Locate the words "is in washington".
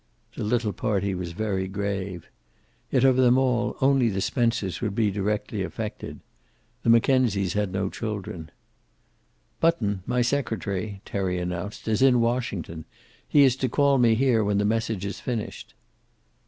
11.87-12.85